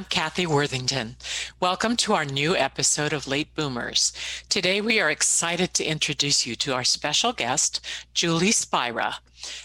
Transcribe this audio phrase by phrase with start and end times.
[0.00, 1.16] I'm Kathy Worthington.
[1.60, 4.14] Welcome to our new episode of Late Boomers.
[4.48, 9.16] Today we are excited to introduce you to our special guest, Julie Spira,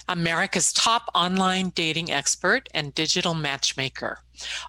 [0.09, 4.19] America's top online dating expert and digital matchmaker,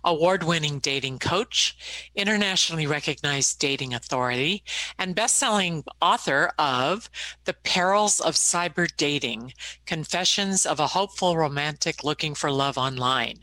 [0.05, 1.77] award winning dating coach,
[2.15, 4.63] internationally recognized dating authority,
[5.01, 7.11] and best selling author of
[7.45, 9.53] The Perils of Cyber Dating
[9.85, 13.41] Confessions of a Hopeful Romantic Looking for Love Online.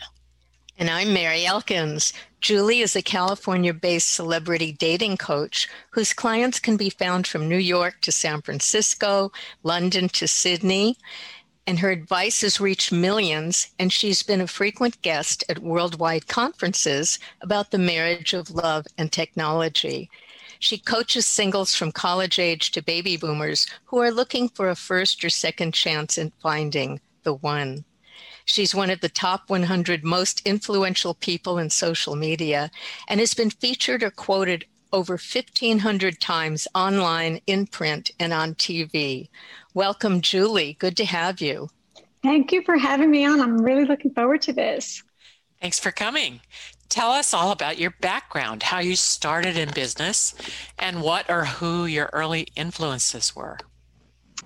[0.80, 2.14] And I'm Mary Elkins.
[2.42, 7.60] Julie is a California based celebrity dating coach whose clients can be found from New
[7.60, 10.98] York to San Francisco, London to Sydney.
[11.68, 17.20] And her advice has reached millions, and she's been a frequent guest at worldwide conferences
[17.42, 20.10] about the marriage of love and technology.
[20.58, 25.24] She coaches singles from college age to baby boomers who are looking for a first
[25.24, 27.86] or second chance in finding the one.
[28.46, 32.72] She's one of the top 100 most influential people in social media
[33.08, 39.28] and has been featured or quoted over 1,500 times online, in print, and on TV.
[39.74, 40.78] Welcome, Julie.
[40.80, 41.70] Good to have you.
[42.22, 43.42] Thank you for having me on.
[43.42, 45.04] I'm really looking forward to this.
[45.60, 46.42] Thanks for coming.
[46.90, 50.36] Tell us all about your background, how you started in business,
[50.78, 53.58] and what or who your early influences were.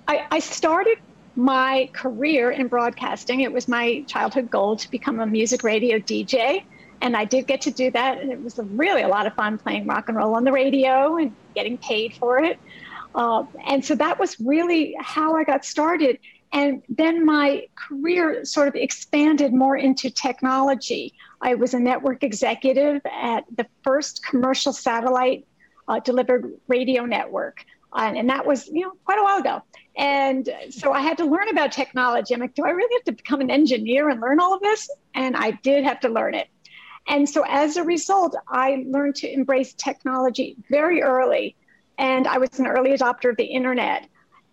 [0.08, 0.98] I, I started
[1.38, 3.42] my career in broadcasting.
[3.42, 6.64] It was my childhood goal to become a music radio DJ.
[7.00, 8.20] And I did get to do that.
[8.20, 11.18] And it was really a lot of fun playing rock and roll on the radio
[11.18, 12.60] and getting paid for it.
[13.14, 16.18] Uh, and so that was really how I got started.
[16.54, 21.14] And then my career sort of expanded more into technology.
[21.42, 25.46] I was a network executive at the first commercial satellite
[25.88, 27.64] uh, delivered radio network.
[27.94, 29.62] Uh, and that was, you know, quite a while ago.
[29.98, 32.34] And so I had to learn about technology.
[32.34, 34.90] I'm like, do I really have to become an engineer and learn all of this?
[35.16, 36.48] And I did have to learn it.
[37.08, 41.56] And so as a result, I learned to embrace technology very early.
[41.98, 44.08] And I was an early adopter of the internet.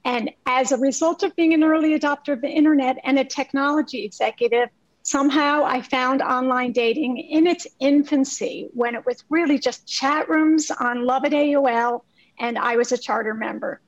[0.06, 4.04] And as a result of being an early adopter of the internet and a technology
[4.04, 4.71] executive,
[5.03, 10.71] somehow I found online dating in its infancy when it was really just chat rooms
[10.71, 12.03] on Love at AOL,
[12.38, 13.81] and I was a charter member.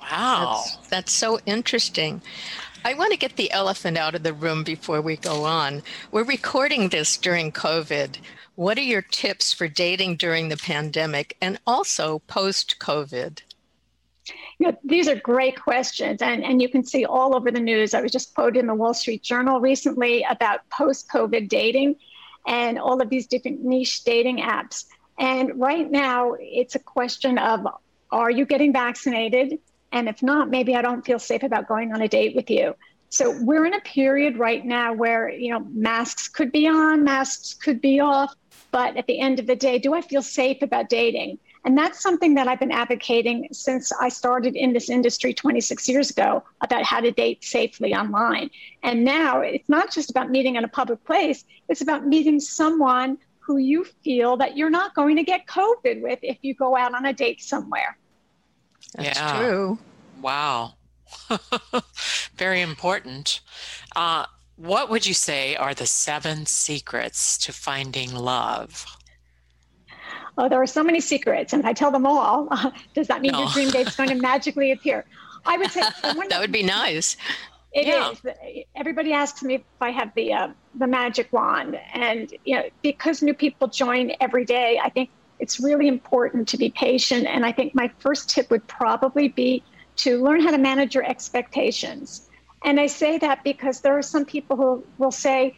[0.00, 0.62] Wow.
[0.64, 2.22] That's, that's so interesting.
[2.84, 5.82] I want to get the elephant out of the room before we go on.
[6.10, 8.16] We're recording this during COVID.
[8.54, 13.42] What are your tips for dating during the pandemic and also post COVID?
[14.58, 17.94] You know, these are great questions, and, and you can see all over the news.
[17.94, 21.96] I was just quoted in the Wall Street Journal recently about post COVID dating
[22.46, 24.86] and all of these different niche dating apps.
[25.18, 27.66] And right now, it's a question of
[28.12, 29.58] are you getting vaccinated?
[29.92, 32.74] And if not, maybe I don't feel safe about going on a date with you.
[33.08, 37.54] So we're in a period right now where, you know, masks could be on, masks
[37.54, 38.34] could be off.
[38.70, 41.38] But at the end of the day, do I feel safe about dating?
[41.64, 46.10] And that's something that I've been advocating since I started in this industry 26 years
[46.10, 48.50] ago about how to date safely online.
[48.82, 53.18] And now it's not just about meeting in a public place, it's about meeting someone
[53.50, 56.94] who you feel that you're not going to get COVID with if you go out
[56.94, 57.98] on a date somewhere.
[58.94, 59.38] That's yeah.
[59.40, 59.76] true.
[60.22, 60.74] Wow.
[62.36, 63.40] Very important.
[63.96, 68.86] Uh, what would you say are the seven secrets to finding love?
[70.38, 72.48] Oh, there are so many secrets, and if I tell them all.
[72.94, 73.40] does that mean no.
[73.40, 75.04] your dream date's going to magically appear?
[75.44, 77.16] I would say that would be nice.
[77.72, 78.10] It yeah.
[78.10, 78.66] is.
[78.74, 83.22] Everybody asks me if I have the uh, the magic wand, and you know, because
[83.22, 87.26] new people join every day, I think it's really important to be patient.
[87.26, 89.62] And I think my first tip would probably be
[89.96, 92.28] to learn how to manage your expectations.
[92.64, 95.56] And I say that because there are some people who will say,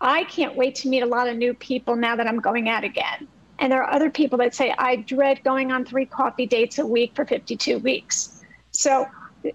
[0.00, 2.84] I can't wait to meet a lot of new people now that I'm going out
[2.84, 3.28] again.
[3.58, 6.86] And there are other people that say, I dread going on three coffee dates a
[6.86, 8.42] week for 52 weeks.
[8.72, 9.06] So,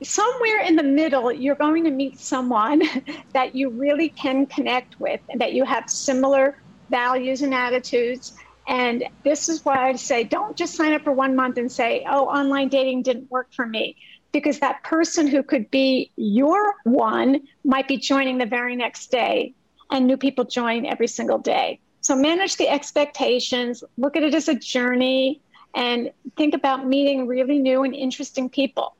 [0.04, 2.81] somewhere in the middle, you're going to meet someone
[3.33, 6.57] that you really can connect with and that you have similar
[6.89, 8.33] values and attitudes.
[8.68, 12.06] And this is why I say don't just sign up for one month and say,
[12.10, 13.98] oh, online dating didn't work for me.
[14.31, 19.54] Because that person who could be your one might be joining the very next day,
[19.92, 21.81] and new people join every single day.
[22.00, 25.42] So manage the expectations, look at it as a journey,
[25.75, 28.95] and think about meeting really new and interesting people.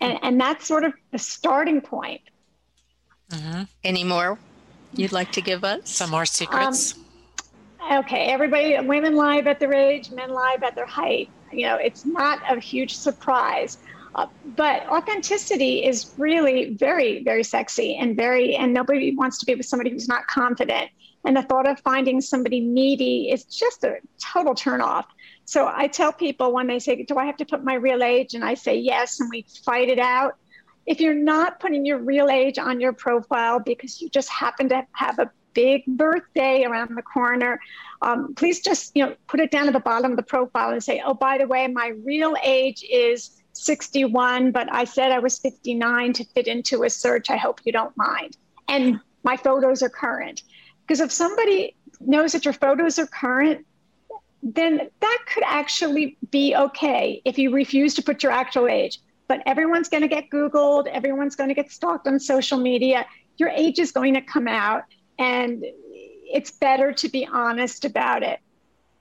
[0.00, 2.20] And, and that's sort of the starting point.
[3.30, 3.62] Mm-hmm.
[3.82, 4.38] Any more
[4.92, 5.90] you'd like to give us?
[5.90, 6.94] Some more secrets?
[6.94, 11.28] Um, okay, everybody, women lie about their age, men lie about their height.
[11.52, 13.78] You know, it's not a huge surprise.
[14.14, 14.26] Uh,
[14.56, 19.66] but authenticity is really very, very sexy and very, and nobody wants to be with
[19.66, 20.90] somebody who's not confident.
[21.24, 25.04] And the thought of finding somebody needy is just a total turnoff.
[25.46, 28.34] So I tell people when they say, Do I have to put my real age?
[28.34, 29.20] And I say, Yes.
[29.20, 30.36] And we fight it out.
[30.86, 34.86] If you're not putting your real age on your profile because you just happen to
[34.92, 37.58] have a big birthday around the corner,
[38.02, 40.82] um, please just you know put it down at the bottom of the profile and
[40.82, 45.38] say, Oh, by the way, my real age is 61, but I said I was
[45.38, 47.30] 59 to fit into a search.
[47.30, 48.36] I hope you don't mind.
[48.68, 50.42] And my photos are current.
[50.82, 53.64] Because if somebody knows that your photos are current,
[54.54, 59.00] then that could actually be okay if you refuse to put your actual age.
[59.28, 63.06] But everyone's going to get Googled, everyone's going to get stalked on social media.
[63.38, 64.84] Your age is going to come out,
[65.18, 65.64] and
[66.32, 68.38] it's better to be honest about it.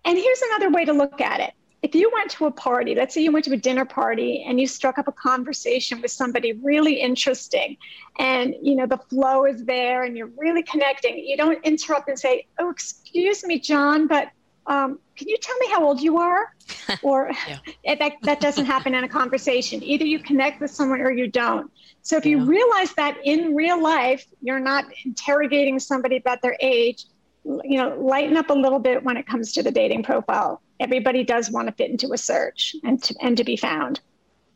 [0.03, 1.53] And here's another way to look at it.
[1.83, 4.59] If you went to a party, let's say you went to a dinner party and
[4.59, 7.77] you struck up a conversation with somebody really interesting
[8.17, 12.17] and you know the flow is there and you're really connecting, you don't interrupt and
[12.17, 14.29] say, "Oh, excuse me, John, but
[14.67, 16.53] um, can you tell me how old you are?
[17.01, 17.31] Or
[17.85, 19.83] that, that doesn't happen in a conversation.
[19.83, 21.71] Either you connect with someone or you don't.
[22.01, 27.05] So if you realize that in real life, you're not interrogating somebody about their age,
[27.43, 30.61] you know, lighten up a little bit when it comes to the dating profile.
[30.79, 33.99] Everybody does want to fit into a search and to, and to be found.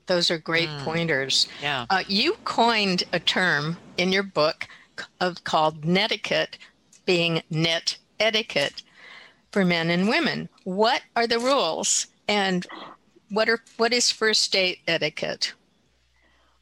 [0.06, 0.79] Those are great mm.
[0.83, 1.47] pointers.
[1.61, 1.85] Yeah.
[1.89, 4.67] Uh, you coined a term in your book
[5.19, 6.57] of called netiquette,
[7.06, 8.83] being net etiquette
[9.51, 10.49] for men and women.
[10.63, 12.65] What are the rules and
[13.29, 15.53] what are what is first date etiquette?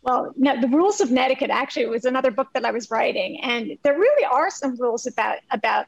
[0.01, 3.77] Well, no, the rules of etiquette actually was another book that I was writing, and
[3.83, 5.87] there really are some rules about about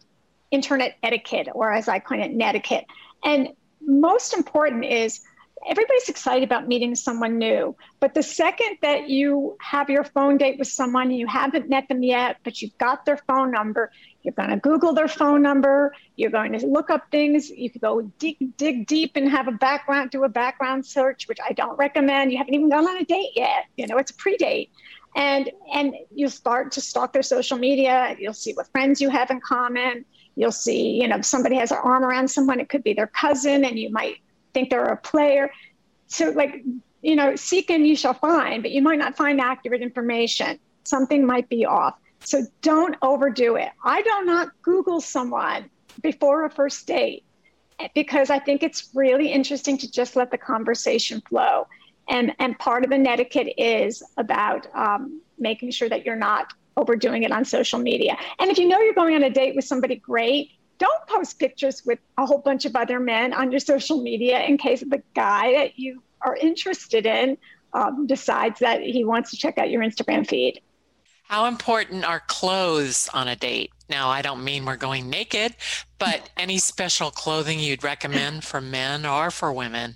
[0.52, 2.86] internet etiquette, or as I call it, netiquette.
[3.24, 3.50] And
[3.82, 5.22] most important is
[5.68, 7.76] everybody's excited about meeting someone new.
[8.00, 12.04] But the second that you have your phone date with someone, you haven't met them
[12.04, 13.92] yet, but you've got their phone number,
[14.22, 15.94] you're going to Google their phone number.
[16.16, 17.50] You're going to look up things.
[17.50, 21.40] You could go dig, dig deep and have a background, do a background search, which
[21.48, 22.32] I don't recommend.
[22.32, 23.66] You haven't even gone on a date yet.
[23.78, 24.72] You know, it's a pre-date.
[25.16, 28.16] And and you'll start to stalk their social media.
[28.20, 30.06] You'll see what friends you have in common.
[30.36, 33.08] You'll see, you know, if somebody has an arm around someone, it could be their
[33.08, 34.18] cousin, and you might
[34.54, 35.52] think they're a player.
[36.08, 36.64] So, like,
[37.02, 40.60] you know, seek and you shall find, but you might not find accurate information.
[40.84, 41.96] Something might be off.
[42.22, 43.70] So don't overdo it.
[43.84, 45.70] I do not Google someone
[46.02, 47.24] before a first date
[47.94, 51.68] because I think it's really interesting to just let the conversation flow.
[52.10, 57.24] And, and part of the netiquette is about um, making sure that you're not overdoing
[57.24, 58.18] it on social media.
[58.40, 61.86] And if you know you're going on a date with somebody great, don't post pictures
[61.86, 65.54] with a whole bunch of other men on your social media in case the guy
[65.54, 67.38] that you are interested in
[67.74, 70.62] um, decides that he wants to check out your Instagram feed.
[71.30, 73.72] How important are clothes on a date?
[73.88, 75.56] Now, I don't mean we're going naked,
[76.00, 79.96] but any special clothing you'd recommend for men or for women?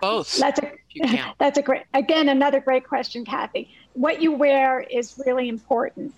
[0.00, 0.38] Both.
[0.38, 0.72] That's a
[1.38, 3.74] that's a great again another great question, Kathy.
[3.94, 6.14] What you wear is really important.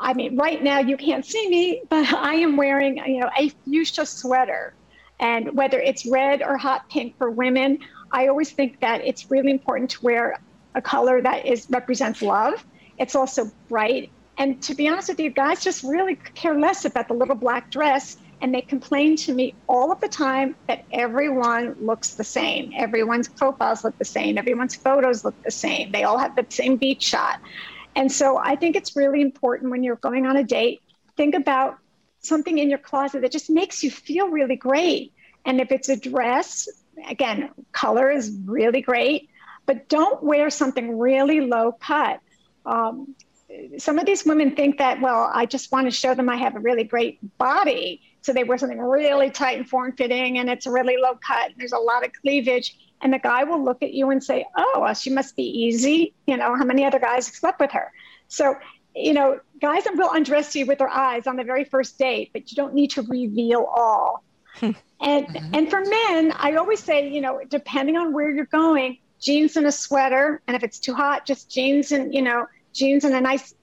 [0.00, 3.50] I mean, right now you can't see me, but I am wearing you know a
[3.50, 4.74] fuchsia sweater,
[5.20, 7.78] and whether it's red or hot pink for women,
[8.10, 10.40] I always think that it's really important to wear
[10.74, 12.64] a color that is represents love
[13.00, 14.10] it's also bright.
[14.36, 17.70] And to be honest with you, guys just really care less about the little black
[17.70, 18.18] dress.
[18.42, 22.72] And they complain to me all of the time that everyone looks the same.
[22.76, 24.38] Everyone's profiles look the same.
[24.38, 25.92] Everyone's photos look the same.
[25.92, 27.40] They all have the same beach shot.
[27.96, 30.80] And so I think it's really important when you're going on a date,
[31.16, 31.78] think about
[32.20, 35.12] something in your closet that just makes you feel really great.
[35.44, 36.68] And if it's a dress,
[37.08, 39.30] again, color is really great,
[39.66, 42.20] but don't wear something really low cut
[42.66, 43.14] um,
[43.78, 46.56] some of these women think that, well, I just want to show them I have
[46.56, 48.00] a really great body.
[48.22, 51.46] So they wear something really tight and form fitting and it's a really low cut.
[51.46, 52.76] And there's a lot of cleavage.
[53.02, 56.12] and the guy will look at you and say, "Oh, well, she must be easy."
[56.26, 57.90] You know, how many other guys slept with her?
[58.28, 58.56] So,
[58.94, 62.50] you know, guys will undress you with their eyes on the very first date, but
[62.50, 64.22] you don't need to reveal all.
[64.62, 65.54] and mm-hmm.
[65.54, 69.66] and for men, I always say, you know, depending on where you're going, jeans and
[69.66, 73.20] a sweater, and if it's too hot, just jeans and you know, jeans and a
[73.20, 73.54] nice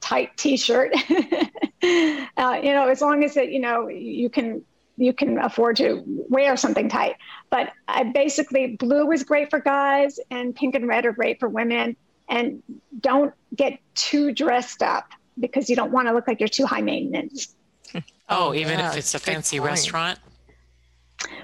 [0.00, 0.92] tight t-shirt.
[1.10, 4.62] uh, you know, as long as it, you know, you can
[4.96, 7.16] you can afford to wear something tight.
[7.50, 11.48] But I basically blue is great for guys and pink and red are great for
[11.48, 11.96] women.
[12.28, 12.62] And
[13.00, 16.82] don't get too dressed up because you don't want to look like you're too high
[16.82, 17.54] maintenance.
[18.26, 19.72] Oh, even yeah, if it's a fancy point.
[19.72, 20.18] restaurant?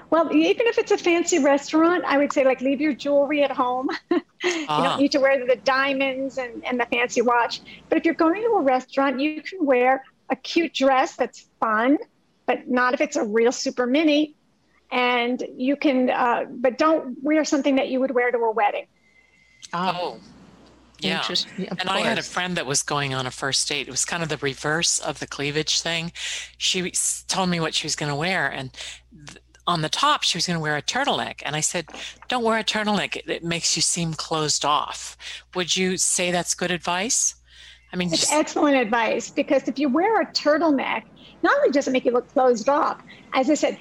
[0.09, 3.51] Well, even if it's a fancy restaurant, I would say like leave your jewelry at
[3.51, 3.89] home.
[4.11, 4.83] you ah.
[4.83, 7.61] don't need to wear the diamonds and, and the fancy watch.
[7.89, 11.97] But if you're going to a restaurant, you can wear a cute dress that's fun
[12.51, 14.35] but not if it's a real super mini.
[14.91, 18.87] And you can, uh, but don't wear something that you would wear to a wedding.
[19.73, 20.19] Oh,
[20.99, 21.25] yeah.
[21.57, 23.87] And I had a friend that was going on a first date.
[23.87, 26.11] It was kind of the reverse of the cleavage thing.
[26.57, 26.91] She
[27.29, 28.49] told me what she was going to wear.
[28.49, 28.71] And
[29.27, 29.39] th-
[29.71, 31.41] on the top, she was going to wear a turtleneck.
[31.45, 31.87] And I said,
[32.27, 33.15] Don't wear a turtleneck.
[33.15, 35.17] It, it, makes you seem closed off.
[35.55, 37.35] Would you say that's good advice?
[37.91, 38.33] I mean, it's just...
[38.33, 41.03] excellent advice because if you wear a turtleneck,
[41.43, 43.01] not only does it make you look closed off,
[43.33, 43.79] as I said,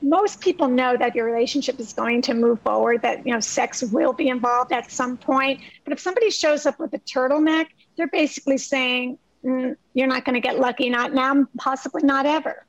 [0.00, 3.82] most people know that your relationship is going to move forward, that you know sex
[3.82, 5.60] will be involved at some point.
[5.84, 10.34] But if somebody shows up with a turtleneck, they're basically saying mm, you're not going
[10.34, 12.66] to get lucky, not now, possibly not ever.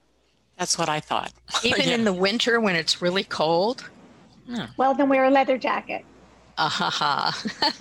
[0.57, 1.31] That's what I thought.
[1.63, 1.95] Even yeah.
[1.95, 3.89] in the winter when it's really cold.
[4.48, 4.67] Yeah.
[4.77, 6.05] Well, then wear a leather jacket.
[6.57, 7.77] Ah ha ha.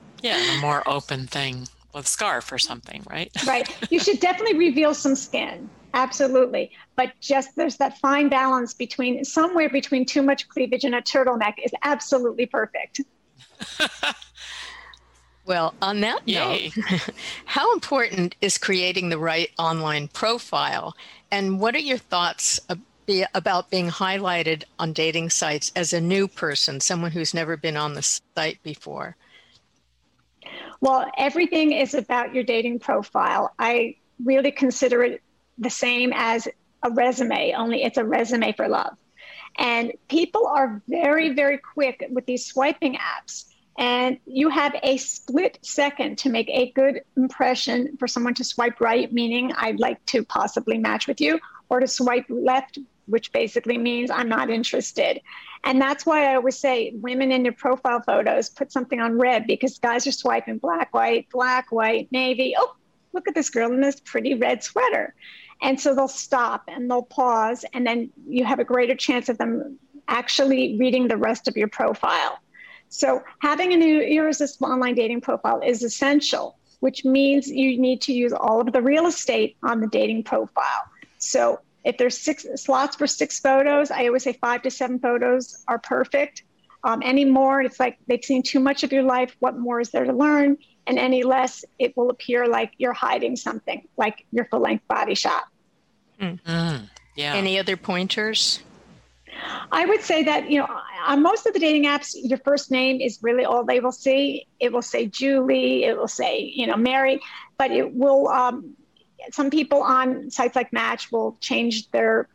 [0.22, 3.30] yeah, a more open thing with scarf or something, right?
[3.46, 3.68] right.
[3.90, 5.68] You should definitely reveal some skin.
[5.94, 6.70] Absolutely.
[6.96, 11.54] But just there's that fine balance between somewhere between too much cleavage and a turtleneck
[11.64, 13.00] is absolutely perfect.
[15.48, 16.70] Well, on that Yay.
[16.76, 17.10] note,
[17.46, 20.94] how important is creating the right online profile?
[21.32, 22.60] And what are your thoughts
[23.34, 27.94] about being highlighted on dating sites as a new person, someone who's never been on
[27.94, 29.16] the site before?
[30.80, 33.54] Well, everything is about your dating profile.
[33.58, 35.22] I really consider it
[35.56, 36.46] the same as
[36.82, 38.96] a resume, only it's a resume for love.
[39.58, 43.46] And people are very, very quick with these swiping apps.
[43.78, 48.80] And you have a split second to make a good impression for someone to swipe
[48.80, 53.78] right, meaning I'd like to possibly match with you, or to swipe left, which basically
[53.78, 55.20] means I'm not interested.
[55.62, 59.46] And that's why I always say women in your profile photos put something on red
[59.46, 62.54] because guys are swiping black, white, black, white, navy.
[62.58, 62.74] Oh,
[63.12, 65.14] look at this girl in this pretty red sweater.
[65.62, 69.38] And so they'll stop and they'll pause, and then you have a greater chance of
[69.38, 72.40] them actually reading the rest of your profile.
[72.88, 78.32] So having an irresistible online dating profile is essential, which means you need to use
[78.32, 80.84] all of the real estate on the dating profile.
[81.18, 85.64] So if there's six slots for six photos, I always say five to seven photos
[85.68, 86.44] are perfect.
[86.84, 89.34] Um, any more, it's like they've seen too much of your life.
[89.40, 90.58] What more is there to learn?
[90.88, 95.14] and any less, it will appear like you're hiding something, like your full length body
[95.14, 95.44] shot.
[96.20, 96.40] Mm.
[96.42, 97.34] Mm, yeah.
[97.34, 98.60] Any other pointers?
[99.70, 100.68] I would say that, you know,
[101.06, 104.46] on most of the dating apps, your first name is really all they will see.
[104.60, 107.20] It will say Julie, it will say, you know, Mary,
[107.56, 108.74] but it will, um,
[109.30, 112.28] some people on sites like Match will change their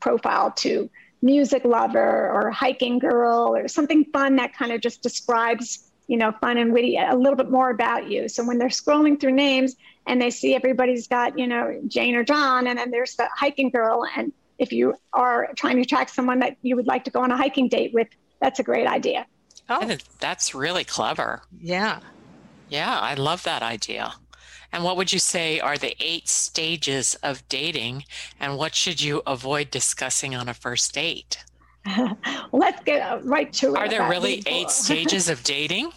[0.00, 0.90] profile to
[1.22, 6.32] music lover or hiking girl or something fun that kind of just describes you know,
[6.40, 8.28] fun and witty, a little bit more about you.
[8.28, 12.24] So when they're scrolling through names and they see everybody's got, you know, Jane or
[12.24, 14.04] John, and then there's the hiking girl.
[14.16, 17.30] And if you are trying to attract someone that you would like to go on
[17.30, 18.08] a hiking date with,
[18.40, 19.26] that's a great idea.
[19.68, 21.42] Oh, that's really clever.
[21.60, 22.00] Yeah.
[22.68, 24.14] Yeah, I love that idea.
[24.72, 28.04] And what would you say are the eight stages of dating,
[28.40, 31.44] and what should you avoid discussing on a first date?
[32.52, 33.78] Let's get right to it.
[33.78, 34.52] Are there really people.
[34.60, 35.92] eight stages of dating?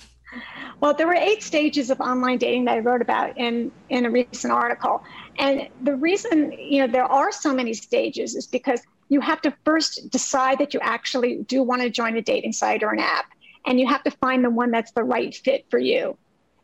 [0.79, 4.11] Well, there were eight stages of online dating that I wrote about in, in a
[4.11, 5.03] recent article.
[5.37, 9.53] And the reason, you know, there are so many stages is because you have to
[9.63, 13.25] first decide that you actually do want to join a dating site or an app.
[13.65, 16.17] And you have to find the one that's the right fit for you.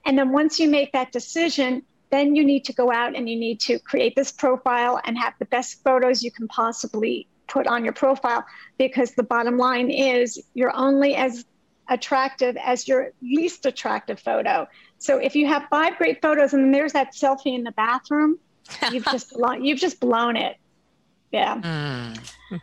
[0.05, 3.35] And then once you make that decision, then you need to go out and you
[3.35, 7.83] need to create this profile and have the best photos you can possibly put on
[7.83, 8.45] your profile
[8.77, 11.45] because the bottom line is you're only as
[11.89, 14.67] attractive as your least attractive photo.
[14.97, 18.39] So if you have five great photos and there's that selfie in the bathroom,
[18.91, 20.57] you've just blown, you've just blown it.
[21.31, 21.55] Yeah.
[21.55, 22.19] Mm.
[22.51, 22.61] And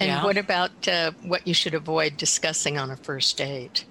[0.00, 0.24] Yeah.
[0.24, 3.84] what about uh, what you should avoid discussing on a first date?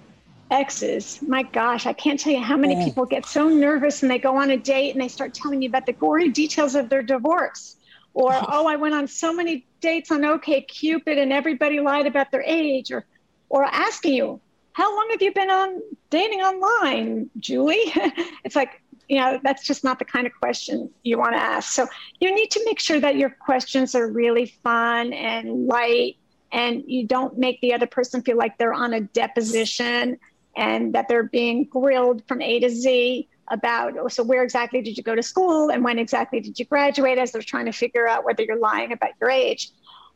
[0.50, 1.18] exes.
[1.26, 2.84] My gosh, I can't tell you how many Oh.
[2.84, 5.68] people get so nervous and they go on a date and they start telling you
[5.70, 7.76] about the gory details of their divorce.
[8.12, 12.30] Or, oh, I went on so many dates on OK Cupid and everybody lied about
[12.30, 12.92] their age.
[12.92, 13.06] Or,
[13.48, 14.42] or asking you,
[14.74, 17.84] how long have you been on dating online, Julie?
[18.44, 21.72] it's like, you know, that's just not the kind of question you want to ask.
[21.72, 21.86] So
[22.20, 26.16] you need to make sure that your questions are really fun and light
[26.52, 30.18] and you don't make the other person feel like they're on a deposition
[30.56, 34.96] and that they're being grilled from A to Z about oh, so where exactly did
[34.96, 38.06] you go to school and when exactly did you graduate as they're trying to figure
[38.06, 39.70] out whether you're lying about your age.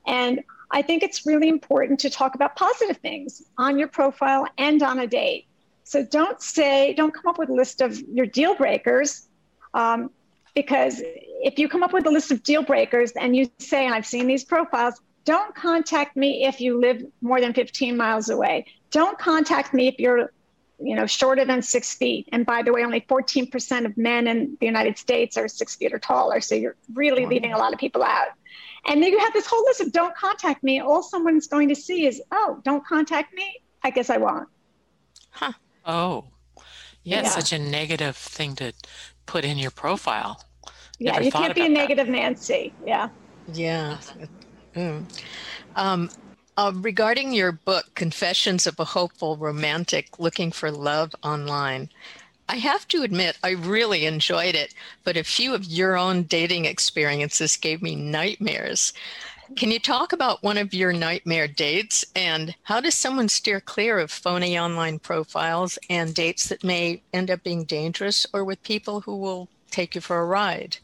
[0.07, 4.83] And I think it's really important to talk about positive things on your profile and
[4.83, 5.47] on a date.
[5.87, 9.29] So don't say, don't come up with a list of your deal breakers.
[9.73, 10.11] Um,
[10.53, 13.95] because if you come up with a list of deal breakers and you say, and
[13.95, 18.67] I've seen these profiles, don't contact me if you live more than 15 miles away.
[18.91, 20.33] Don't contact me if you're
[20.81, 22.29] you know, shorter than six feet.
[22.33, 25.95] And by the way, only 14% of men in the United States are six feet
[25.95, 26.41] or taller.
[26.41, 28.29] So you're really leaving a lot of people out.
[28.87, 30.81] And then you have this whole list of don't contact me.
[30.81, 33.63] All someone's going to see is, oh, don't contact me.
[33.85, 34.49] I guess I won't.
[35.87, 36.25] Oh,
[37.05, 37.29] yeah, Yeah.
[37.29, 38.73] such a negative thing to
[39.27, 40.43] put in your profile.
[40.99, 41.81] Yeah, Never you can't be a about that.
[41.81, 42.73] negative Nancy.
[42.85, 43.09] Yeah.
[43.53, 43.99] Yeah.
[44.75, 45.05] Mm.
[45.77, 46.11] Um,
[46.57, 51.91] uh, regarding your book, Confessions of a Hopeful Romantic Looking for Love Online,
[52.49, 54.73] I have to admit, I really enjoyed it,
[55.05, 58.93] but a few of your own dating experiences gave me nightmares.
[59.55, 63.99] Can you talk about one of your nightmare dates and how does someone steer clear
[63.99, 69.01] of phony online profiles and dates that may end up being dangerous or with people
[69.03, 70.79] who will take you for a ride?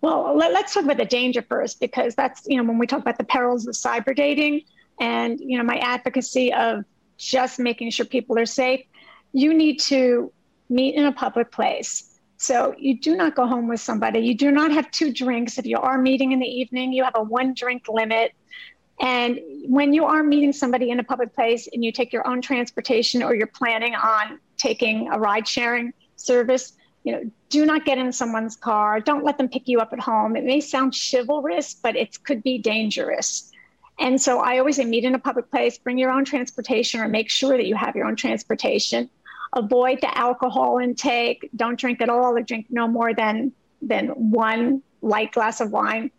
[0.00, 3.00] Well, let, us talk about the danger first, because that's, you know, when we talk
[3.00, 4.62] about the perils of cyber dating
[5.00, 6.84] and, you know, my advocacy of
[7.16, 8.84] just making sure people are safe,
[9.32, 10.32] you need to
[10.68, 12.11] meet in a public place.
[12.42, 14.18] So you do not go home with somebody.
[14.18, 15.58] You do not have two drinks.
[15.58, 18.32] If you are meeting in the evening, you have a one drink limit.
[19.00, 22.42] And when you are meeting somebody in a public place and you take your own
[22.42, 26.72] transportation or you're planning on taking a ride sharing service,
[27.04, 28.98] you know, do not get in someone's car.
[28.98, 30.34] Don't let them pick you up at home.
[30.34, 33.52] It may sound chivalrous, but it could be dangerous.
[34.00, 37.06] And so I always say meet in a public place, bring your own transportation or
[37.06, 39.08] make sure that you have your own transportation.
[39.54, 41.50] Avoid the alcohol intake.
[41.54, 46.10] Don't drink at all or drink no more than than one light glass of wine.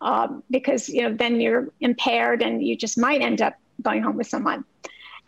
[0.00, 4.16] Um, because you know then you're impaired and you just might end up going home
[4.16, 4.64] with someone.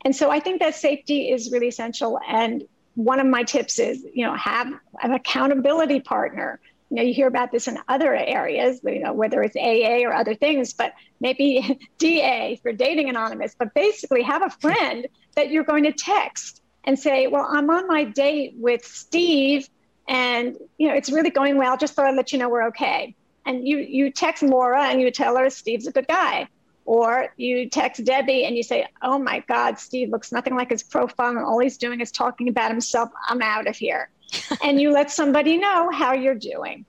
[0.05, 2.18] And so I think that safety is really essential.
[2.27, 6.61] And one of my tips is, you know, have an accountability partner.
[6.90, 10.12] You know, you hear about this in other areas, you know, whether it's AA or
[10.12, 15.64] other things, but maybe DA for dating anonymous, but basically have a friend that you're
[15.64, 19.69] going to text and say, well, I'm on my date with Steve
[20.09, 21.77] and, you know, it's really going well.
[21.77, 23.14] Just thought I'd let you know we're okay.
[23.47, 26.49] And you, you text Laura and you tell her Steve's a good guy.
[26.87, 30.83] Or you text Debbie and you say, Oh my God, Steve looks nothing like his
[30.83, 33.11] profile, and all he's doing is talking about himself.
[33.29, 34.11] I'm out of here.
[34.64, 36.85] and you let somebody know how you're doing.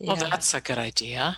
[0.00, 0.30] Well, Yeah.
[0.30, 1.36] that's a good idea.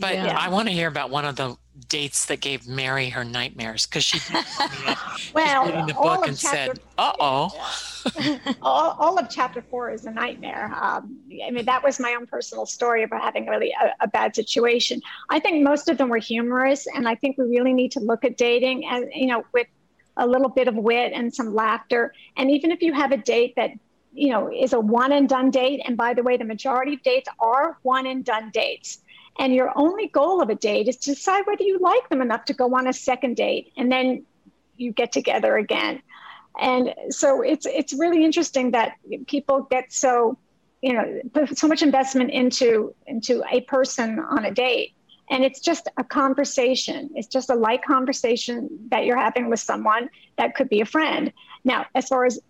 [0.00, 0.36] But Yeah.
[0.36, 1.56] I want to hear about one of the
[1.88, 5.14] dates that gave Mary her nightmares because she did tell me that.
[5.18, 7.70] She's Well, reading the all book of and chapter- said, "Uh oh."
[8.62, 10.72] all, all of chapter four is a nightmare.
[10.74, 14.34] Um, I mean, that was my own personal story about having really a, a bad
[14.34, 15.00] situation.
[15.28, 18.24] I think most of them were humorous, and I think we really need to look
[18.24, 19.66] at dating as you know with
[20.16, 22.12] a little bit of wit and some laughter.
[22.36, 23.70] And even if you have a date that
[24.12, 27.02] you know is a one and done date, and by the way, the majority of
[27.02, 28.98] dates are one and done dates.
[29.38, 32.44] And your only goal of a date is to decide whether you like them enough
[32.46, 34.26] to go on a second date, and then
[34.76, 36.02] you get together again.
[36.58, 38.94] And so it's it's really interesting that
[39.26, 40.38] people get so
[40.82, 44.94] you know put so much investment into into a person on a date.
[45.30, 47.10] And it's just a conversation.
[47.14, 51.32] It's just a light conversation that you're having with someone that could be a friend.
[51.64, 52.40] Now as far as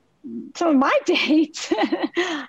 [0.56, 1.70] some of my dates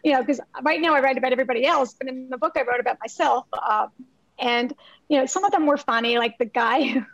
[0.03, 2.63] you know because right now i write about everybody else but in the book i
[2.63, 3.87] wrote about myself uh,
[4.41, 4.73] and
[5.07, 7.05] you know some of them were funny like the guy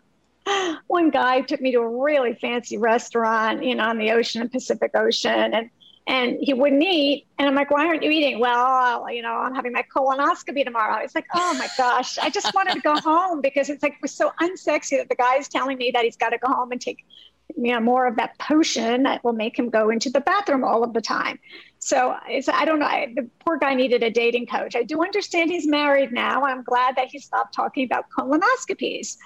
[0.87, 4.91] one guy took me to a really fancy restaurant, you know, on the ocean, Pacific
[4.95, 5.69] Ocean, and
[6.09, 7.27] and he wouldn't eat.
[7.37, 8.39] And I'm like, why aren't you eating?
[8.39, 11.03] Well, you know, I'm having my colonoscopy tomorrow.
[11.03, 14.01] It's like, oh my gosh, I just wanted to go home because it's like it
[14.01, 16.79] was so unsexy that the guy's telling me that he's got to go home and
[16.79, 17.03] take
[17.55, 20.83] you know more of that potion that will make him go into the bathroom all
[20.83, 21.39] of the time.
[21.79, 22.85] So I don't know.
[22.85, 24.75] I, the poor guy needed a dating coach.
[24.75, 26.43] I do understand he's married now.
[26.43, 29.17] I'm glad that he stopped talking about colonoscopies.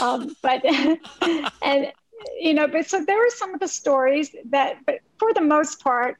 [0.00, 0.64] Um, but
[1.62, 1.92] and
[2.40, 5.80] you know, but so there were some of the stories that, but for the most
[5.80, 6.16] part,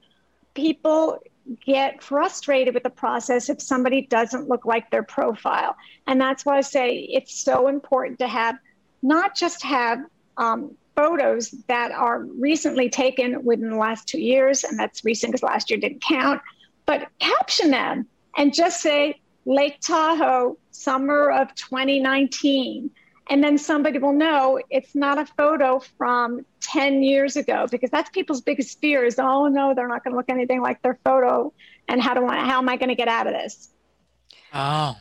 [0.55, 1.19] people
[1.65, 5.77] get frustrated with the process if somebody doesn't look like their profile.
[6.07, 8.57] And that's why I say it's so important to have
[9.03, 10.01] not just have
[10.37, 15.45] um, photos that are recently taken within the last two years, and that's recent because
[15.45, 16.43] last year didn't count,
[16.87, 18.05] but caption them
[18.37, 22.91] and just say Lake Tahoe, summer of 2019
[23.31, 28.09] and then somebody will know it's not a photo from 10 years ago because that's
[28.11, 31.53] people's biggest fear is oh no they're not going to look anything like their photo
[31.89, 33.71] and how do I how am I going to get out of this?
[34.55, 34.97] Oh.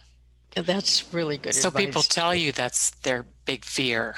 [0.55, 1.85] That's really good so advice.
[1.85, 4.15] people tell you that's their big fear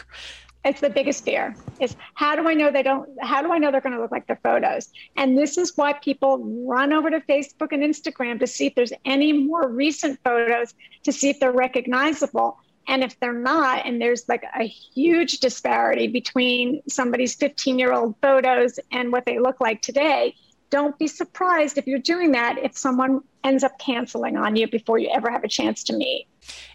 [0.65, 3.71] it's the biggest fear is how do i know they don't how do i know
[3.71, 7.19] they're going to look like their photos and this is why people run over to
[7.21, 11.51] facebook and instagram to see if there's any more recent photos to see if they're
[11.51, 12.57] recognizable
[12.89, 18.15] and if they're not, and there's like a huge disparity between somebody's 15 year old
[18.19, 20.35] photos and what they look like today,
[20.71, 24.97] don't be surprised if you're doing that if someone ends up canceling on you before
[24.97, 26.27] you ever have a chance to meet.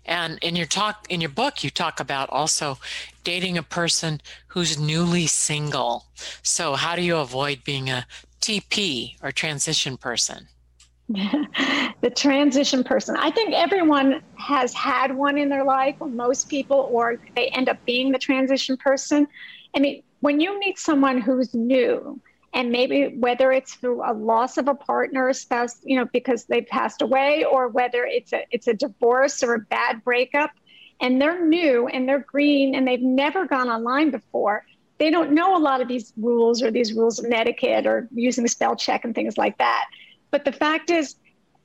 [0.05, 2.79] And in your talk in your book you talk about also
[3.25, 6.05] dating a person who's newly single.
[6.43, 8.07] So how do you avoid being a
[8.41, 10.49] TP or transition person?
[11.09, 13.17] the transition person.
[13.17, 17.69] I think everyone has had one in their life, or most people, or they end
[17.69, 19.27] up being the transition person.
[19.75, 22.21] I mean, when you meet someone who's new,
[22.55, 26.63] and maybe whether it's through a loss of a partner, spouse, you know, because they
[26.63, 30.53] passed away, or whether it's a it's a divorce or a bad breakup,
[31.01, 34.65] and they're new and they're green and they've never gone online before.
[34.99, 38.47] They don't know a lot of these rules or these rules of etiquette or using
[38.47, 39.87] spell check and things like that.
[40.31, 41.17] But the fact is,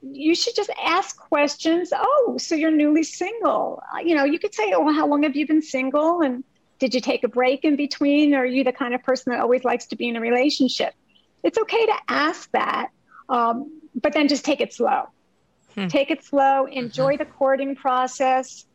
[0.01, 1.91] you should just ask questions.
[1.95, 3.83] Oh, so you're newly single.
[4.03, 6.21] You know, you could say, Oh, how long have you been single?
[6.21, 6.43] And
[6.79, 8.33] did you take a break in between?
[8.33, 10.93] Or are you the kind of person that always likes to be in a relationship?
[11.43, 12.89] It's okay to ask that,
[13.29, 15.09] um, but then just take it slow.
[15.75, 15.87] Hmm.
[15.87, 17.23] Take it slow, enjoy mm-hmm.
[17.23, 18.65] the courting process.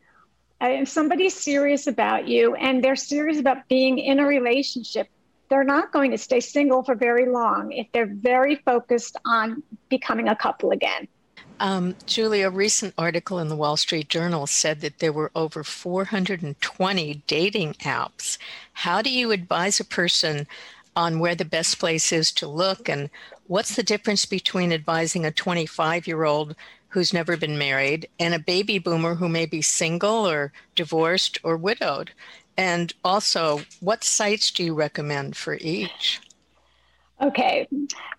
[0.61, 5.09] If somebody's serious about you and they're serious about being in a relationship,
[5.49, 10.27] they're not going to stay single for very long if they're very focused on becoming
[10.27, 11.07] a couple again.
[11.59, 15.63] Um, Julie, a recent article in the Wall Street Journal said that there were over
[15.63, 18.37] 420 dating apps.
[18.73, 20.47] How do you advise a person
[20.95, 22.89] on where the best place is to look?
[22.89, 23.09] And
[23.47, 26.55] what's the difference between advising a 25 year old
[26.95, 31.57] who's never been married and a baby boomer who may be single or divorced or
[31.57, 32.09] widowed?
[32.55, 36.21] And also, what sites do you recommend for each?
[37.21, 37.67] Okay,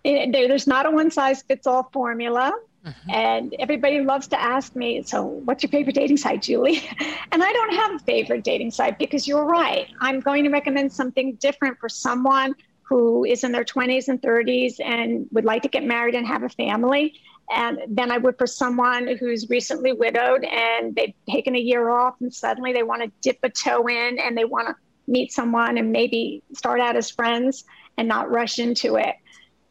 [0.05, 2.53] there's not a one size fits all formula.
[2.85, 3.09] Mm-hmm.
[3.09, 6.87] And everybody loves to ask me, so what's your favorite dating site, Julie?
[7.31, 9.87] And I don't have a favorite dating site because you're right.
[9.99, 14.79] I'm going to recommend something different for someone who is in their 20s and 30s
[14.79, 18.47] and would like to get married and have a family and than I would for
[18.47, 23.11] someone who's recently widowed and they've taken a year off and suddenly they want to
[23.21, 24.75] dip a toe in and they want to
[25.07, 27.63] meet someone and maybe start out as friends
[27.97, 29.15] and not rush into it.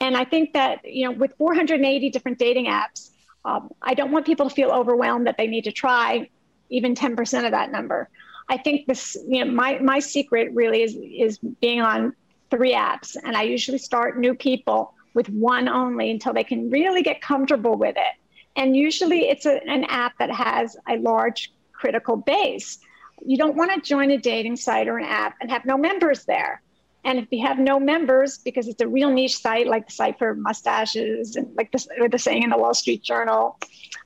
[0.00, 3.10] And I think that, you know, with 480 different dating apps,
[3.44, 6.28] um, I don't want people to feel overwhelmed that they need to try
[6.70, 8.08] even 10% of that number.
[8.48, 12.14] I think this, you know, my, my secret really is, is being on
[12.50, 13.16] three apps.
[13.22, 17.74] And I usually start new people with one only until they can really get comfortable
[17.74, 18.14] with it.
[18.54, 22.78] And usually it's a, an app that has a large critical base.
[23.24, 26.26] You don't want to join a dating site or an app and have no members
[26.26, 26.62] there.
[27.02, 30.18] And if you have no members, because it's a real niche site, like the site
[30.18, 33.58] for mustaches and like the, the saying in the Wall Street Journal,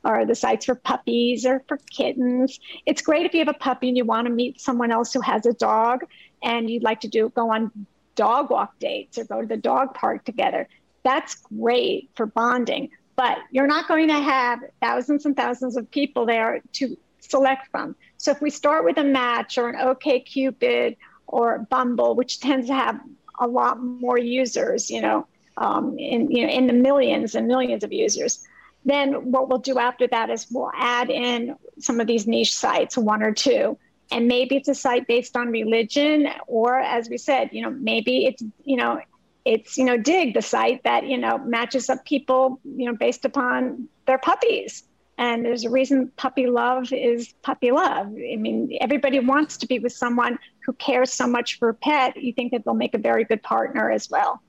[0.05, 2.61] or the sites for puppies or for kittens.
[2.87, 5.23] It's great if you have a puppy and you want to meet someone else who
[5.23, 6.03] has a dog
[6.43, 7.73] and you'd like to do go on
[8.15, 10.69] dog walk dates or go to the dog park together
[11.03, 16.27] that's great for bonding, but you're not going to have thousands and thousands of people
[16.27, 17.95] there to select from.
[18.17, 22.67] So if we start with a match or an OK Cupid or Bumble, which tends
[22.67, 23.01] to have
[23.39, 27.85] a lot more users, you know, um, in you know in the millions and millions
[27.85, 28.47] of users,
[28.85, 32.97] then what we'll do after that is we'll add in some of these niche sites,
[32.97, 33.79] one or two.
[34.13, 38.27] And maybe it's a site based on religion, or as we said, you know, maybe
[38.27, 39.01] it's, you know,
[39.45, 43.25] it's you know dig the site that you know matches up people you know based
[43.25, 44.85] upon their puppies
[45.21, 48.07] And there's a reason puppy love is puppy love.
[48.07, 52.17] I mean, everybody wants to be with someone who cares so much for a pet.
[52.17, 54.41] You think that they'll make a very good partner as well.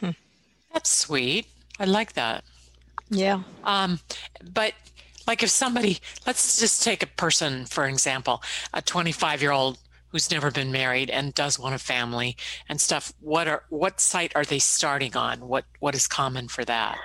[0.00, 0.10] Hmm.
[0.72, 1.46] That's sweet.
[1.78, 2.42] I like that.
[3.08, 3.42] Yeah.
[3.62, 4.00] Um,
[4.52, 4.72] but
[5.28, 8.42] like if somebody, let's just take a person, for example,
[8.74, 9.78] a 25 year old
[10.16, 12.34] who's never been married and does want a family
[12.70, 13.12] and stuff.
[13.20, 15.40] What are what site are they starting on?
[15.40, 16.96] What what is common for that?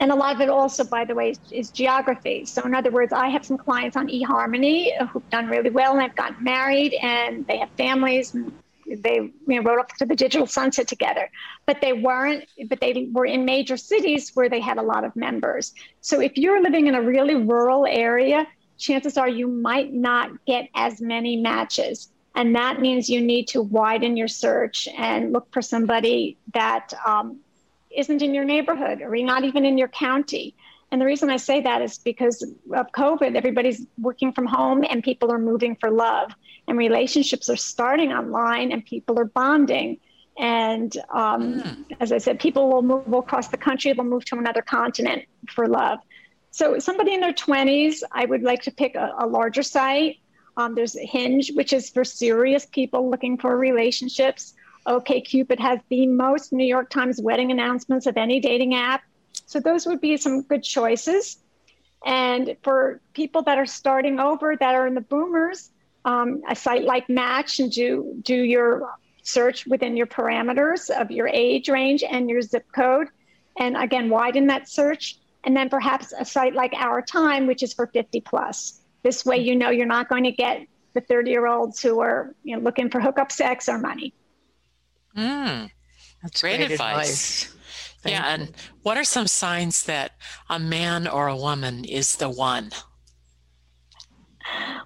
[0.00, 2.46] And a lot of it also, by the way, is, is geography.
[2.46, 6.00] So, in other words, I have some clients on eHarmony who've done really well and
[6.00, 8.34] have gotten married and they have families.
[8.86, 11.28] They you know, rode off to the digital sunset together,
[11.66, 12.46] but they weren't.
[12.70, 15.74] But they were in major cities where they had a lot of members.
[16.00, 18.46] So, if you're living in a really rural area,
[18.78, 22.09] chances are you might not get as many matches.
[22.34, 27.40] And that means you need to widen your search and look for somebody that um,
[27.90, 30.54] isn't in your neighborhood or not even in your county.
[30.92, 35.02] And the reason I say that is because of COVID, everybody's working from home and
[35.02, 36.32] people are moving for love,
[36.66, 39.98] and relationships are starting online and people are bonding.
[40.38, 41.84] And um, mm.
[42.00, 45.68] as I said, people will move across the country, they'll move to another continent for
[45.68, 45.98] love.
[46.52, 50.18] So, somebody in their 20s, I would like to pick a, a larger site.
[50.56, 54.54] Um, there's Hinge, which is for serious people looking for relationships.
[54.86, 59.02] OKCupid has the most New York Times wedding announcements of any dating app.
[59.46, 61.38] So those would be some good choices.
[62.04, 65.70] And for people that are starting over, that are in the boomers,
[66.04, 68.90] um, a site like Match and do do your
[69.22, 73.08] search within your parameters of your age range and your zip code,
[73.58, 75.18] and again widen that search.
[75.44, 78.79] And then perhaps a site like Our Time, which is for 50 plus.
[79.02, 82.34] This way, you know you're not going to get the 30 year olds who are
[82.42, 84.12] you know, looking for hookup sex or money.
[85.16, 85.70] Mm,
[86.22, 87.44] that's great, great advice.
[87.44, 87.56] advice.
[88.04, 88.42] yeah, you.
[88.42, 90.12] and what are some signs that
[90.48, 92.70] a man or a woman is the one?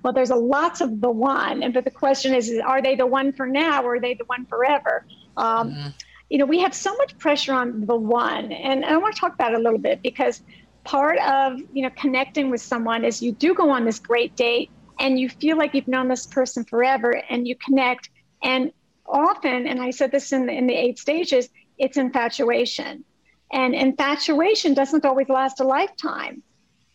[0.03, 3.07] Well, there's a lots of the one, And but the question is, are they the
[3.07, 5.07] one for now or are they the one forever?
[5.37, 5.89] Um, mm-hmm.
[6.29, 9.35] You know, we have so much pressure on the one, and I want to talk
[9.35, 10.43] about it a little bit because
[10.85, 14.71] part of you know connecting with someone is you do go on this great date
[15.01, 18.11] and you feel like you've known this person forever, and you connect,
[18.43, 18.73] and
[19.07, 23.05] often, and I said this in the, in the eight stages, it's infatuation.
[23.53, 26.43] And infatuation doesn't always last a lifetime.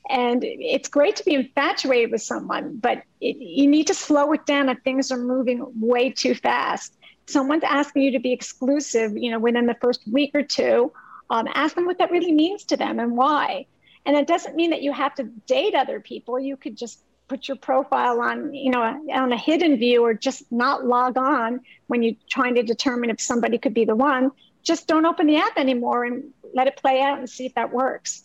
[0.10, 4.45] And it's great to be infatuated with someone, but it, you need to slow it
[4.45, 6.95] down if things are moving way too fast.
[7.28, 10.91] Someone's asking you to be exclusive, you know, within the first week or two.
[11.30, 13.67] Um, ask them what that really means to them and why.
[14.05, 16.39] And it doesn't mean that you have to date other people.
[16.39, 20.51] You could just put your profile on, you know, on a hidden view or just
[20.51, 24.31] not log on when you're trying to determine if somebody could be the one.
[24.63, 27.71] Just don't open the app anymore and let it play out and see if that
[27.71, 28.23] works.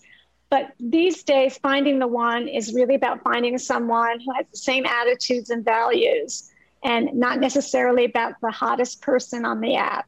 [0.51, 4.87] But these days, finding the one is really about finding someone who has the same
[4.87, 6.51] attitudes and values
[6.83, 10.07] and not necessarily about the hottest person on the app.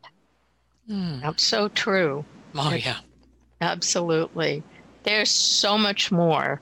[0.89, 1.23] Mm.
[1.23, 2.25] That's so true.
[2.55, 2.99] Oh, yeah.
[3.61, 4.63] Absolutely.
[5.07, 6.61] There's so much more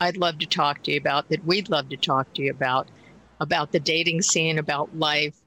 [0.00, 2.88] I'd love to talk to you about, that we'd love to talk to you about,
[3.40, 5.40] about the dating scene, about life,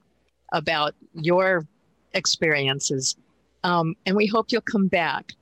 [0.52, 1.64] about your
[2.12, 3.14] experiences.
[3.62, 5.32] Um, and we hope you'll come back.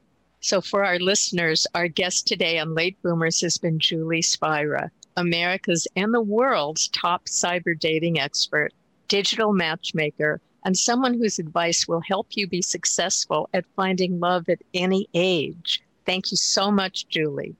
[0.40, 5.88] So, for our listeners, our guest today on Late Boomers has been Julie Spira, America's
[5.96, 8.74] and the world's top cyber dating expert,
[9.08, 14.60] digital matchmaker, and someone whose advice will help you be successful at finding love at
[14.74, 15.82] any age.
[16.06, 17.56] Thank you so much, Julie.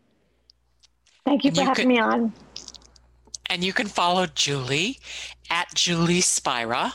[1.25, 2.33] Thank you for you having me on.
[3.47, 4.99] And you can follow Julie
[5.51, 6.95] at Julie Spira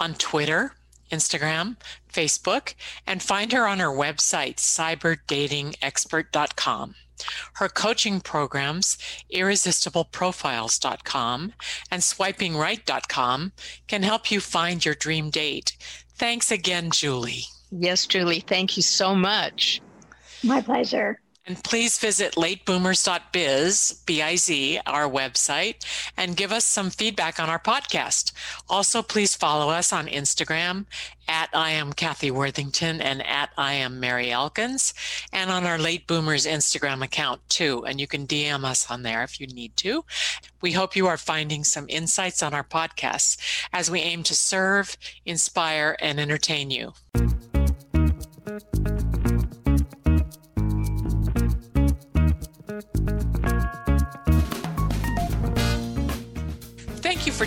[0.00, 0.74] on Twitter,
[1.10, 1.76] Instagram,
[2.12, 2.74] Facebook,
[3.06, 6.94] and find her on her website, cyberdatingexpert.com.
[7.54, 8.98] Her coaching programs,
[9.32, 11.52] irresistibleprofiles.com
[11.90, 13.52] and swipingright.com,
[13.86, 15.76] can help you find your dream date.
[16.16, 17.44] Thanks again, Julie.
[17.70, 18.40] Yes, Julie.
[18.40, 19.80] Thank you so much.
[20.42, 21.20] My pleasure.
[21.44, 25.84] And please visit lateboomers.biz, B-I-Z, our website,
[26.16, 28.32] and give us some feedback on our podcast.
[28.68, 30.86] Also, please follow us on Instagram
[31.26, 34.94] at I am Kathy Worthington and at I am Mary Elkins,
[35.32, 37.84] and on our Late Boomers Instagram account too.
[37.86, 40.04] And you can DM us on there if you need to.
[40.60, 43.36] We hope you are finding some insights on our podcasts
[43.72, 46.92] as we aim to serve, inspire, and entertain you.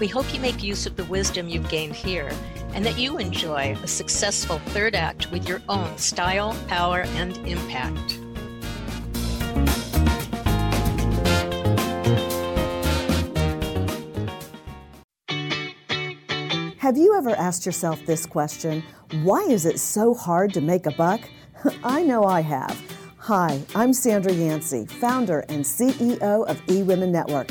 [0.00, 2.30] We hope you make use of the wisdom you've gained here
[2.72, 8.18] and that you enjoy a successful third act with your own style, power, and impact.
[16.78, 18.82] Have you ever asked yourself this question?
[19.22, 21.20] Why is it so hard to make a buck?
[21.84, 22.80] I know I have.
[23.18, 27.50] Hi, I'm Sandra Yancey, founder and CEO of eWomen Network.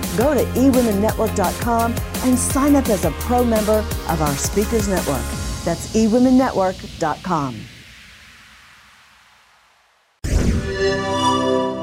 [0.17, 5.23] go to eWomenNetwork.com and sign up as a pro member of our Speakers Network.
[5.63, 7.61] That's eWomenNetwork.com.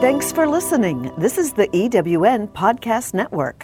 [0.00, 1.10] Thanks for listening.
[1.18, 3.56] This is the EWN Podcast Network.